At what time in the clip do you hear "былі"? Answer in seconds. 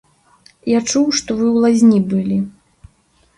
2.15-2.39